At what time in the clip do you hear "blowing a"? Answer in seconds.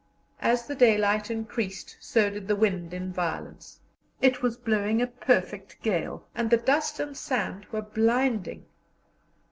4.57-5.05